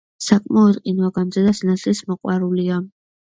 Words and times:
საკმაოდ 0.27 0.77
ყინვაგამძლე 0.85 1.43
და 1.49 1.53
სინათლის 1.59 2.01
მოყვარულია. 2.09 2.81